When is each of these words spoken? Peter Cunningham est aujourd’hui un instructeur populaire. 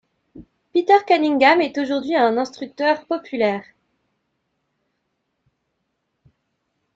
Peter 0.73 0.97
Cunningham 1.05 1.61
est 1.61 1.77
aujourd’hui 1.77 2.15
un 2.15 2.35
instructeur 2.39 3.05
populaire. 3.05 3.61